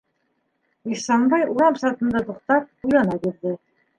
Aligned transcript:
Ихсанбай, 0.95 1.43
урам 1.57 1.77
сатында 1.83 2.23
туҡтап, 2.31 2.65
уйлана 2.89 3.21
бирҙе. 3.27 3.57